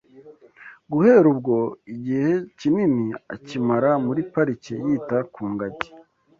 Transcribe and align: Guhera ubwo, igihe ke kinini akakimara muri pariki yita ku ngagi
Guhera 0.91 1.25
ubwo, 1.33 1.55
igihe 1.93 2.31
ke 2.37 2.41
kinini 2.59 3.05
akakimara 3.17 3.89
muri 4.05 4.21
pariki 4.31 4.73
yita 4.85 5.17
ku 5.33 5.43
ngagi 5.51 5.89